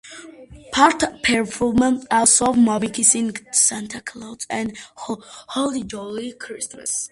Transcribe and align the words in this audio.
Parton 0.71 1.19
performed 1.21 2.07
"I 2.09 2.25
Saw 2.25 2.53
Mommy 2.53 2.89
Kissing 2.89 3.35
Santa 3.51 4.01
Claus" 4.01 4.47
and 4.49 4.75
"Holly 4.97 5.83
Jolly 5.83 6.31
Christmas". 6.31 7.07